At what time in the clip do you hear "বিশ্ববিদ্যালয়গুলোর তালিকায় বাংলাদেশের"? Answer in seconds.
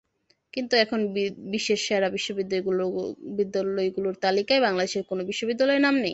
2.15-5.03